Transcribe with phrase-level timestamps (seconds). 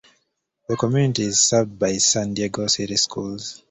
[0.67, 3.59] The community is served by the San Diego City Schools.